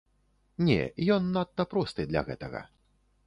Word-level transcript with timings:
Не, 0.69 0.77
ён 1.17 1.27
надта 1.37 1.67
просты 1.73 2.07
для 2.13 2.21
гэтага. 2.31 2.61